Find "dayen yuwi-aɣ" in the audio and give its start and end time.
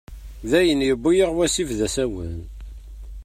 0.49-1.31